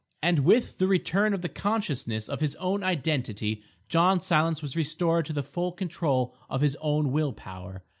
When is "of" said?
1.31-1.43, 2.27-2.41, 6.49-6.61